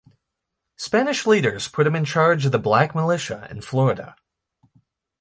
Spanish 0.77 1.27
leaders 1.27 1.67
put 1.67 1.85
him 1.85 1.95
in 1.95 2.03
charge 2.05 2.43
of 2.47 2.51
the 2.51 2.57
black 2.57 2.95
militia 2.95 3.47
in 3.51 3.61
Florida. 3.61 4.15